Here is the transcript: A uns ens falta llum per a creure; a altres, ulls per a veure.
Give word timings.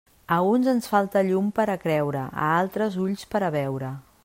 A 0.35 0.37
uns 0.53 0.69
ens 0.71 0.87
falta 0.93 1.21
llum 1.27 1.51
per 1.59 1.67
a 1.73 1.77
creure; 1.85 2.25
a 2.45 2.49
altres, 2.61 2.99
ulls 3.07 3.29
per 3.35 3.43
a 3.49 3.53
veure. 3.61 3.95